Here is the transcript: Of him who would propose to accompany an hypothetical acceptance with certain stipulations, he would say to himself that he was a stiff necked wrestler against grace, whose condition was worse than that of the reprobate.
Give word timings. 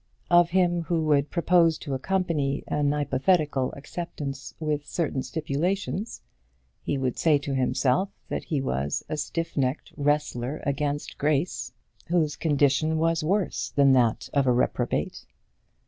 Of 0.31 0.49
him 0.49 0.81
who 0.85 1.03
would 1.05 1.29
propose 1.29 1.77
to 1.77 1.93
accompany 1.93 2.63
an 2.67 2.91
hypothetical 2.91 3.71
acceptance 3.73 4.55
with 4.59 4.87
certain 4.87 5.21
stipulations, 5.21 6.21
he 6.81 6.97
would 6.97 7.19
say 7.19 7.37
to 7.37 7.53
himself 7.53 8.09
that 8.27 8.45
he 8.45 8.61
was 8.61 9.05
a 9.09 9.15
stiff 9.15 9.55
necked 9.55 9.93
wrestler 9.95 10.59
against 10.65 11.19
grace, 11.19 11.71
whose 12.07 12.35
condition 12.35 12.97
was 12.97 13.23
worse 13.23 13.69
than 13.75 13.93
that 13.93 14.27
of 14.33 14.45
the 14.45 14.51
reprobate. 14.53 15.23